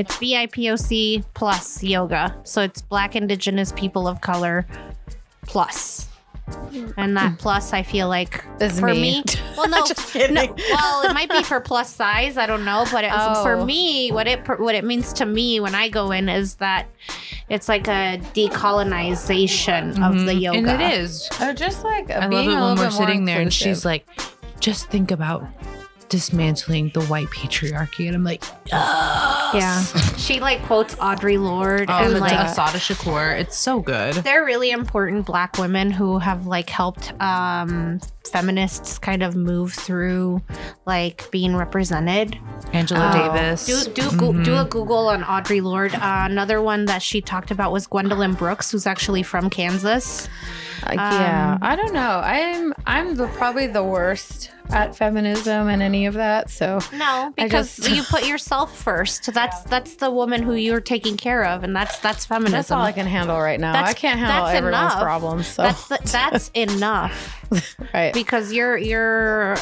It's 0.00 0.16
BIPOC 0.16 1.22
plus 1.34 1.82
yoga. 1.82 2.34
So 2.44 2.62
it's 2.62 2.80
Black 2.80 3.14
Indigenous 3.16 3.70
People 3.72 4.08
of 4.08 4.22
Color 4.22 4.66
plus. 5.42 6.08
And 6.96 7.16
that 7.16 7.38
plus, 7.38 7.72
I 7.74 7.82
feel 7.82 8.08
like 8.08 8.42
Is 8.60 8.80
for 8.80 8.86
me. 8.86 9.20
me. 9.20 9.24
Well, 9.56 9.68
no, 9.68 9.84
Just 9.86 10.10
kidding. 10.12 10.34
no. 10.34 10.56
Well, 10.70 11.02
it 11.02 11.12
might 11.12 11.28
be 11.30 11.42
for 11.42 11.60
plus 11.60 11.94
size. 11.94 12.38
I 12.38 12.46
don't 12.46 12.64
know, 12.64 12.86
but 12.90 13.04
it, 13.04 13.10
Oh. 13.14 13.42
for 13.42 13.62
me, 13.62 14.10
what 14.10 14.26
it 14.26 14.40
what 14.58 14.74
it 14.74 14.84
means 14.84 15.12
to 15.14 15.26
me 15.26 15.60
when 15.60 15.74
I 15.74 15.90
go 15.90 16.12
in 16.12 16.30
is 16.30 16.54
that 16.56 16.86
it's 17.50 17.68
like 17.68 17.86
a 17.88 18.18
decolonization 18.34 20.02
of 20.02 20.24
the 20.24 20.34
yoga. 20.34 20.58
Mm-hmm. 20.60 20.68
And 20.68 20.82
it 20.82 20.98
is. 20.98 21.28
Or 21.42 21.52
just 21.52 21.84
like 21.84 22.10
I 22.10 22.26
being 22.26 22.48
love 22.48 22.48
it 22.48 22.52
a 22.52 22.54
when 22.54 22.60
little 22.62 22.68
we're 22.70 22.74
bit 22.90 22.94
more 22.94 23.06
sitting 23.06 23.24
there 23.26 23.40
and 23.42 23.52
she's 23.52 23.84
like, 23.84 24.06
just 24.60 24.88
think 24.88 25.10
about 25.10 25.44
dismantling 26.08 26.90
the 26.94 27.04
white 27.04 27.28
patriarchy. 27.28 28.06
And 28.06 28.16
I'm 28.16 28.24
like, 28.24 28.42
yes. 29.54 29.92
Yeah, 29.94 30.00
she 30.16 30.40
like 30.40 30.62
quotes 30.64 30.94
Audre 30.96 31.40
Lorde 31.40 31.90
Oh, 31.90 31.94
and 32.04 32.20
like 32.20 32.32
Assata 32.32 32.78
Shakur. 32.78 33.38
It's 33.38 33.56
so 33.56 33.80
good. 33.80 34.14
they're 34.14 34.44
really 34.44 34.70
important 34.70 35.26
black 35.26 35.58
women 35.58 35.90
who 35.90 36.18
have 36.18 36.46
like 36.46 36.70
helped 36.70 37.12
um 37.20 38.00
feminists 38.30 38.98
kind 38.98 39.22
of 39.22 39.34
move 39.34 39.72
through 39.72 40.40
like 40.86 41.28
being 41.30 41.56
represented 41.56 42.38
Angela 42.72 43.10
Oh. 43.12 43.32
Davis. 43.34 43.66
do 43.66 43.92
do 43.92 44.16
go- 44.16 44.32
do 44.44 44.56
a 44.56 44.64
google 44.64 45.08
on 45.08 45.22
audre 45.22 45.62
lorde 45.62 45.94
uh, 45.94 46.26
another 46.30 46.60
one 46.62 46.84
that 46.84 47.02
she 47.02 47.20
talked 47.20 47.50
about 47.50 47.72
was 47.72 47.86
gwendolyn 47.86 48.34
brooks 48.34 48.70
who's 48.70 48.86
actually 48.86 49.22
from 49.22 49.50
kansas 49.50 50.28
Uh, 50.86 50.92
yeah, 50.94 51.52
Um, 51.54 51.58
I 51.62 51.76
don't 51.76 51.92
know. 51.92 52.20
I'm 52.24 52.72
I'm 52.86 53.14
the, 53.14 53.26
probably 53.28 53.66
the 53.66 53.84
worst 53.84 54.50
at 54.70 54.96
feminism 54.96 55.68
and 55.68 55.82
any 55.82 56.06
of 56.06 56.14
that. 56.14 56.48
So 56.48 56.78
no 56.94 57.34
because 57.36 57.76
just- 57.76 57.90
you 57.90 58.02
put 58.02 58.26
yourself 58.26 58.78
first 58.78 59.24
that's 59.26 59.36
that's 59.40 59.62
that's 59.64 59.94
the 59.96 60.10
woman 60.10 60.42
who 60.42 60.54
you're 60.54 60.80
taking 60.80 61.16
care 61.16 61.44
of 61.44 61.64
and 61.64 61.74
that's 61.74 61.98
that's 62.00 62.26
feminism 62.26 62.52
that's 62.58 62.70
all 62.70 62.82
I 62.82 62.92
can 62.92 63.06
handle 63.06 63.38
right 63.40 63.58
now. 63.58 63.72
That's- 63.72 63.90
I 63.90 63.94
can't 63.94 64.18
handle 64.18 64.44
that's 64.46 64.56
everyone's 64.56 64.92
enough. 64.92 65.02
problems. 65.02 65.46
So 65.46 65.62
that's 65.62 65.88
the, 65.88 65.98
that's 66.04 66.48
enough 66.54 67.36
right. 67.94 68.12
because 68.14 68.52
you're 68.52 68.76
you're 68.76 69.56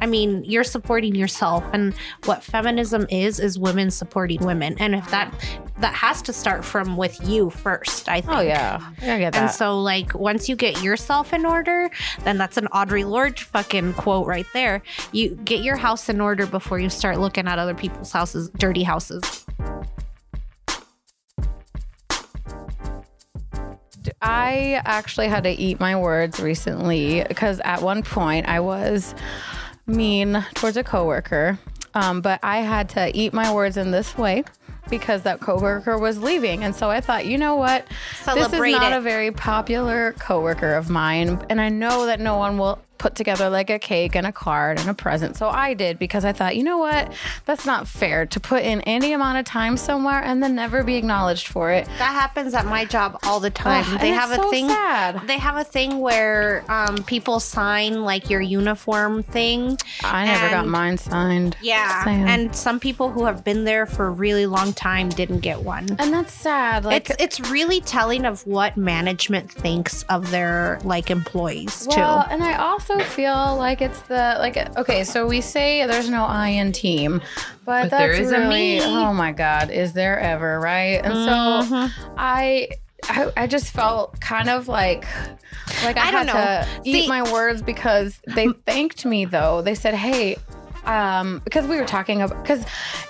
i 0.00 0.06
mean 0.06 0.42
you're 0.44 0.64
supporting 0.64 1.14
yourself 1.14 1.64
and 1.72 1.94
what 2.24 2.42
feminism 2.42 3.06
is 3.10 3.38
is 3.38 3.58
women 3.58 3.90
supporting 3.90 4.44
women 4.44 4.74
and 4.78 4.94
if 4.94 5.10
that 5.10 5.34
that 5.78 5.94
has 5.94 6.22
to 6.22 6.32
start 6.32 6.64
from 6.64 6.96
with 6.96 7.26
you 7.28 7.50
first 7.50 8.08
i 8.08 8.20
think. 8.20 8.36
Oh 8.36 8.40
yeah, 8.40 8.80
I 9.02 9.18
get 9.18 9.32
that. 9.34 9.42
and 9.42 9.50
so 9.50 9.80
like 9.80 10.14
once 10.14 10.48
you 10.48 10.56
get 10.56 10.82
yourself 10.82 11.32
in 11.32 11.44
order 11.44 11.90
then 12.24 12.38
that's 12.38 12.56
an 12.56 12.66
audre 12.72 13.08
lorde 13.08 13.38
fucking 13.38 13.94
quote 13.94 14.26
right 14.26 14.46
there. 14.52 14.82
You 15.12 15.30
get 15.44 15.62
your 15.62 15.76
house 15.76 16.08
in 16.08 16.20
order 16.20 16.46
before 16.46 16.78
you 16.78 16.90
start 16.90 17.18
looking 17.18 17.46
at 17.46 17.58
other 17.58 17.74
people's 17.74 18.12
houses 18.12 18.50
dirty 18.50 18.82
houses. 18.82 19.44
I 24.22 24.80
actually 24.84 25.28
had 25.28 25.44
to 25.44 25.50
eat 25.50 25.80
my 25.80 25.96
words 25.96 26.40
recently 26.40 27.24
because 27.28 27.60
at 27.64 27.82
one 27.82 28.02
point 28.02 28.46
I 28.46 28.60
was 28.60 29.14
mean 29.86 30.44
towards 30.54 30.76
a 30.76 30.84
coworker, 30.84 31.58
um, 31.94 32.20
but 32.20 32.40
I 32.42 32.58
had 32.58 32.88
to 32.90 33.16
eat 33.16 33.32
my 33.32 33.52
words 33.52 33.76
in 33.76 33.90
this 33.90 34.16
way 34.16 34.44
because 34.88 35.22
that 35.22 35.40
coworker 35.40 35.98
was 35.98 36.22
leaving, 36.22 36.64
and 36.64 36.74
so 36.74 36.90
I 36.90 37.00
thought, 37.00 37.26
you 37.26 37.38
know 37.38 37.56
what, 37.56 37.86
Celebrate 38.22 38.72
this 38.72 38.76
is 38.76 38.80
not 38.80 38.92
it. 38.92 38.96
a 38.96 39.00
very 39.00 39.30
popular 39.30 40.12
coworker 40.18 40.74
of 40.74 40.88
mine, 40.90 41.44
and 41.50 41.60
I 41.60 41.68
know 41.68 42.06
that 42.06 42.20
no 42.20 42.36
one 42.36 42.58
will 42.58 42.78
put 42.98 43.14
together 43.14 43.48
like 43.50 43.70
a 43.70 43.78
cake 43.78 44.14
and 44.16 44.26
a 44.26 44.32
card 44.32 44.78
and 44.80 44.88
a 44.88 44.94
present. 44.94 45.36
So 45.36 45.48
I 45.48 45.74
did 45.74 45.98
because 45.98 46.24
I 46.24 46.32
thought, 46.32 46.56
you 46.56 46.62
know 46.62 46.78
what, 46.78 47.12
that's 47.44 47.66
not 47.66 47.86
fair 47.88 48.26
to 48.26 48.40
put 48.40 48.62
in 48.62 48.80
any 48.82 49.12
amount 49.12 49.38
of 49.38 49.44
time 49.44 49.76
somewhere 49.76 50.22
and 50.22 50.42
then 50.42 50.54
never 50.54 50.82
be 50.82 50.96
acknowledged 50.96 51.48
for 51.48 51.70
it. 51.70 51.86
that 51.98 52.12
happens 52.12 52.54
at 52.54 52.66
my 52.66 52.84
job 52.84 53.18
all 53.24 53.40
the 53.40 53.50
time 53.50 53.84
Ugh, 53.88 54.00
they 54.00 54.10
have 54.10 54.30
a 54.30 54.36
so 54.36 54.50
thing 54.50 54.68
sad. 54.68 55.22
they 55.26 55.38
have 55.38 55.56
a 55.56 55.64
thing 55.64 55.98
where 55.98 56.64
um, 56.68 56.96
people 57.04 57.40
sign 57.40 58.02
like 58.02 58.30
your 58.30 58.40
uniform 58.40 59.22
thing 59.22 59.76
I 60.02 60.26
never 60.26 60.48
got 60.50 60.66
mine 60.66 60.98
signed. 60.98 61.56
Yeah, 61.62 62.04
and 62.08 62.54
some 62.54 62.80
people 62.80 63.10
who 63.10 63.24
have 63.24 63.44
been 63.44 63.64
there 63.64 63.86
for 63.86 64.06
a 64.06 64.10
really 64.10 64.46
long 64.46 64.72
time 64.72 65.08
didn't 65.08 65.40
get 65.40 65.62
one. 65.62 65.86
and 65.98 66.12
that's 66.12 66.32
sad. 66.32 66.84
Like 66.84 67.10
it's 67.10 67.22
it's 67.22 67.50
really 67.50 67.80
telling 67.80 68.24
of 68.24 68.46
what 68.46 68.76
management 68.76 69.50
thinks 69.50 70.02
of 70.04 70.30
their 70.30 70.78
like 70.84 71.10
employees 71.10 71.86
well, 71.88 72.22
too. 72.24 72.30
and 72.32 72.42
I 72.42 72.54
also 72.56 72.85
feel 73.02 73.56
like 73.56 73.80
it's 73.82 74.00
the 74.02 74.36
like 74.38 74.56
okay, 74.78 75.04
so 75.04 75.26
we 75.26 75.40
say 75.40 75.86
there's 75.86 76.08
no 76.10 76.24
I 76.24 76.48
in 76.48 76.72
team, 76.72 77.20
but, 77.64 77.90
But 77.90 77.90
there 77.90 78.08
that's 78.12 78.20
is 78.20 78.32
a 78.32 78.38
really 78.40 78.48
me. 78.78 78.82
oh 78.82 79.12
my 79.12 79.32
god, 79.32 79.70
is 79.70 79.92
there 79.92 80.18
ever 80.18 80.58
right? 80.60 81.00
And 81.04 81.14
Mm-hmm. 81.14 81.86
so 81.86 82.12
I, 82.16 82.68
I 83.04 83.32
I 83.36 83.46
just 83.46 83.70
felt 83.72 84.20
kind 84.20 84.48
of 84.48 84.68
like 84.68 85.06
like 85.84 85.96
I, 85.96 86.02
I 86.02 86.06
had 86.06 86.26
to 86.28 86.32
know. 86.32 86.80
eat 86.84 87.02
See- 87.02 87.08
my 87.08 87.30
words 87.32 87.62
because 87.62 88.20
they 88.26 88.48
thanked 88.66 89.04
me 89.04 89.24
though. 89.24 89.62
They 89.62 89.74
said, 89.74 89.94
"Hey, 89.94 90.36
um, 90.84 91.40
because 91.44 91.66
we 91.66 91.76
were 91.76 91.84
talking 91.86 92.22
about 92.22 92.42
because 92.42 92.64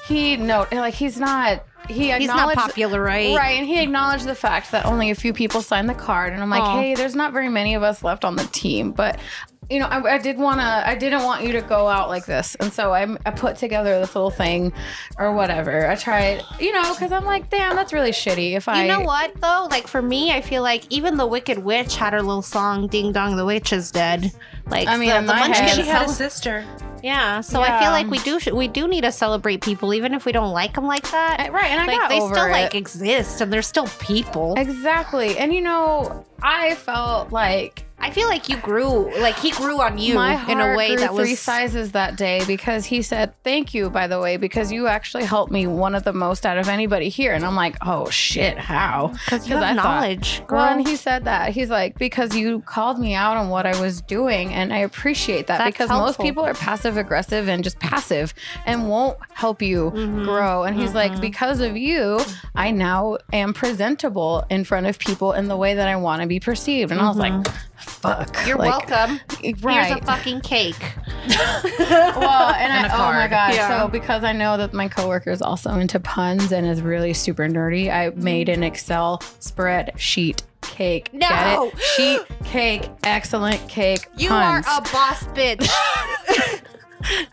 he 0.08 0.36
no 0.36 0.66
like 0.72 0.94
he's 0.94 1.18
not." 1.18 1.64
He 1.88 2.10
He's 2.10 2.26
not 2.26 2.52
popular, 2.56 3.00
right? 3.00 3.36
Right, 3.36 3.58
and 3.60 3.64
he 3.64 3.80
acknowledged 3.80 4.24
the 4.24 4.34
fact 4.34 4.72
that 4.72 4.86
only 4.86 5.10
a 5.10 5.14
few 5.14 5.32
people 5.32 5.62
signed 5.62 5.88
the 5.88 5.94
card, 5.94 6.32
and 6.32 6.42
I'm 6.42 6.50
like, 6.50 6.60
Aw. 6.64 6.80
hey, 6.80 6.94
there's 6.96 7.14
not 7.14 7.32
very 7.32 7.48
many 7.48 7.76
of 7.76 7.84
us 7.84 8.02
left 8.02 8.24
on 8.24 8.34
the 8.34 8.42
team, 8.46 8.90
but 8.90 9.20
you 9.68 9.80
know, 9.80 9.86
I, 9.86 10.14
I 10.14 10.18
did 10.18 10.38
want 10.38 10.60
to, 10.60 10.64
I 10.66 10.94
didn't 10.94 11.24
want 11.24 11.42
you 11.44 11.52
to 11.52 11.60
go 11.60 11.88
out 11.88 12.08
like 12.08 12.24
this, 12.26 12.54
and 12.56 12.72
so 12.72 12.92
I, 12.92 13.02
I 13.26 13.30
put 13.32 13.56
together 13.56 13.98
this 13.98 14.14
little 14.14 14.30
thing, 14.30 14.72
or 15.18 15.32
whatever. 15.32 15.88
I 15.88 15.96
tried, 15.96 16.42
you 16.60 16.72
know, 16.72 16.92
because 16.94 17.10
I'm 17.12 17.24
like, 17.24 17.50
damn, 17.50 17.74
that's 17.74 17.92
really 17.92 18.12
shitty. 18.12 18.52
If 18.52 18.68
I, 18.68 18.82
You 18.82 18.88
know 18.88 19.00
what 19.00 19.40
though? 19.40 19.66
Like 19.70 19.86
for 19.88 20.00
me, 20.02 20.30
I 20.32 20.40
feel 20.40 20.62
like 20.62 20.84
even 20.90 21.16
the 21.16 21.26
Wicked 21.26 21.58
Witch 21.58 21.96
had 21.96 22.12
her 22.12 22.22
little 22.22 22.42
song 22.42 22.86
"Ding 22.86 23.12
Dong, 23.12 23.36
the 23.36 23.44
Witch 23.44 23.72
is 23.72 23.90
Dead." 23.90 24.32
Like 24.68 24.88
I 24.88 24.96
mean, 24.96 25.10
the, 25.10 25.16
in 25.18 25.26
the 25.26 25.32
my 25.34 25.46
head- 25.48 25.74
she 25.74 25.82
had 25.82 26.06
a 26.08 26.12
sister. 26.12 26.64
yeah. 27.02 27.40
So 27.40 27.60
I 27.60 27.80
feel 27.80 27.90
like 27.90 28.08
we 28.08 28.18
do 28.18 28.38
we 28.54 28.68
do 28.68 28.86
need 28.88 29.02
to 29.02 29.12
celebrate 29.12 29.62
people, 29.62 29.94
even 29.94 30.12
if 30.14 30.24
we 30.26 30.32
don't 30.32 30.52
like 30.52 30.74
them 30.74 30.86
like 30.86 31.08
that. 31.10 31.40
I- 31.40 31.48
right, 31.50 31.70
and 31.70 31.80
I 31.80 31.86
like 31.86 31.98
got 31.98 32.08
they 32.08 32.20
over 32.20 32.34
still 32.34 32.46
it. 32.46 32.50
like 32.52 32.74
exist, 32.74 33.40
and 33.40 33.52
they're 33.52 33.62
still 33.62 33.86
people. 34.00 34.54
exactly, 34.56 35.38
and 35.38 35.52
you 35.54 35.60
know, 35.60 36.24
I 36.42 36.74
felt 36.76 37.32
like 37.32 37.84
I 37.98 38.10
feel 38.10 38.28
like 38.28 38.48
you 38.48 38.56
grew, 38.58 39.10
like 39.20 39.38
he 39.38 39.50
grew 39.50 39.80
on 39.80 39.98
you 39.98 40.14
my 40.14 40.34
heart 40.36 40.50
in 40.50 40.60
a 40.60 40.76
way 40.76 40.88
grew 40.88 40.98
that 40.98 41.14
three 41.14 41.34
sizes 41.34 41.92
that 41.92 42.16
day 42.16 42.42
because 42.46 42.84
he 42.86 43.02
said 43.02 43.32
thank 43.42 43.74
you 43.74 43.90
by 43.90 44.06
the 44.06 44.20
way 44.20 44.36
because 44.36 44.70
you 44.70 44.86
actually 44.86 45.24
helped 45.24 45.50
me 45.50 45.66
one 45.66 45.94
of 45.94 46.04
the 46.04 46.12
most 46.12 46.46
out 46.46 46.56
of 46.58 46.68
anybody 46.68 47.08
here 47.08 47.32
and 47.32 47.44
i'm 47.44 47.56
like 47.56 47.76
oh 47.82 48.08
shit 48.10 48.58
how 48.58 49.08
because 49.24 49.48
you 49.48 49.56
I 49.56 49.68
have 49.68 49.76
thought- 49.76 49.84
knowledge. 50.00 50.42
Girl. 50.46 50.58
Well, 50.60 50.78
and 50.78 50.86
he 50.86 50.94
said 50.96 51.24
that. 51.24 51.50
He's 51.52 51.70
like, 51.70 51.98
because 51.98 52.34
you 52.36 52.60
called 52.60 52.98
me 52.98 53.14
out 53.14 53.36
on 53.36 53.48
what 53.48 53.66
I 53.66 53.80
was 53.80 54.00
doing, 54.02 54.52
and 54.52 54.72
I 54.72 54.78
appreciate 54.78 55.46
that 55.48 55.58
That's 55.58 55.70
because 55.72 55.88
most 55.90 56.20
people 56.20 56.44
are 56.44 56.54
passive 56.54 56.96
aggressive 56.96 57.48
and 57.48 57.64
just 57.64 57.78
passive 57.78 58.32
and 58.66 58.88
won't 58.88 59.18
help 59.34 59.62
you 59.62 59.90
Mm-hmm. 59.90 60.24
grow. 60.24 60.64
And 60.64 60.78
he's 60.78 60.94
like, 60.94 61.20
because 61.20 61.60
of 61.60 61.76
you, 61.76 62.20
I 62.54 62.70
now 62.70 63.18
am 63.32 63.52
presentable 63.54 64.44
in 64.50 64.64
front 64.64 64.86
of 64.86 64.98
people 64.98 65.32
in 65.32 65.48
the 65.48 65.56
way 65.56 65.74
that 65.74 65.88
I 65.88 65.96
want 65.96 66.22
to 66.22 66.28
be 66.28 66.40
perceived. 66.40 66.92
And 66.92 67.00
I 67.00 67.08
was 67.08 67.16
like, 67.16 67.32
Mm-hmm. 67.32 67.75
Fuck. 67.76 68.46
You're 68.46 68.56
Like, 68.58 68.88
welcome. 68.88 69.20
Right. 69.62 69.86
Here's 69.88 70.00
a 70.02 70.04
fucking 70.04 70.40
cake. 70.42 70.76
well, 71.28 72.50
and, 72.54 72.72
And 72.72 72.86
I, 72.86 72.90
oh 72.94 73.12
my 73.12 73.26
god! 73.28 73.54
Yeah. 73.54 73.82
So 73.82 73.88
because 73.88 74.24
I 74.24 74.32
know 74.32 74.56
that 74.56 74.72
my 74.72 74.88
coworker 74.88 75.30
is 75.30 75.42
also 75.42 75.74
into 75.74 75.98
puns 76.00 76.52
and 76.52 76.66
is 76.66 76.82
really 76.82 77.12
super 77.12 77.48
nerdy, 77.48 77.90
I 77.90 78.10
made 78.14 78.48
an 78.48 78.62
Excel 78.62 79.18
spreadsheet 79.40 80.42
cake. 80.62 81.10
No. 81.12 81.28
Get 81.28 81.62
it? 81.74 81.80
Sheet 81.80 82.20
cake, 82.44 82.88
excellent 83.04 83.68
cake. 83.68 84.06
You 84.16 84.28
puns. 84.28 84.66
are 84.66 84.78
a 84.78 84.82
boss 84.82 85.24
bitch. 85.28 85.68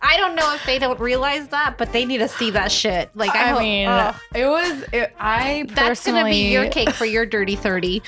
I 0.02 0.16
don't 0.16 0.36
know 0.36 0.54
if 0.54 0.64
they 0.66 0.78
don't 0.78 1.00
realize 1.00 1.48
that, 1.48 1.78
but 1.78 1.92
they 1.92 2.04
need 2.04 2.18
to 2.18 2.28
see 2.28 2.50
that 2.52 2.70
shit. 2.70 3.10
Like 3.14 3.34
I, 3.34 3.42
I 3.44 3.46
hope- 3.48 3.60
mean, 3.60 3.88
ugh. 3.88 4.14
it 4.34 4.46
was. 4.46 4.84
It, 4.92 5.14
I 5.18 5.66
that's 5.70 6.04
gonna 6.04 6.24
be 6.24 6.52
your 6.52 6.68
cake 6.68 6.90
for 6.90 7.06
your 7.06 7.26
dirty 7.26 7.56
thirty. 7.56 8.02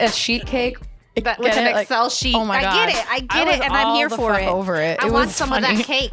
a 0.00 0.10
sheet 0.10 0.46
cake. 0.46 0.76
But 1.14 1.38
with 1.38 1.56
an 1.56 1.66
it? 1.66 1.72
Like, 1.72 1.82
Excel 1.82 2.08
sheet. 2.08 2.34
oh 2.34 2.44
my 2.44 2.58
I 2.58 2.62
god! 2.62 2.86
get 2.88 2.96
it. 2.96 3.10
I 3.10 3.20
get 3.20 3.48
it, 3.48 3.60
and 3.62 3.72
I'm 3.72 3.94
here 3.96 4.08
for 4.08 4.38
it. 4.38 4.46
Over 4.48 4.76
it. 4.76 5.02
I 5.02 5.08
it 5.08 5.12
want 5.12 5.30
some 5.30 5.50
funny. 5.50 5.70
of 5.70 5.76
that 5.78 5.84
cake. 5.86 6.12